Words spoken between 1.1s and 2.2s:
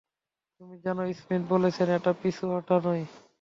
Smith বলেছেন এটা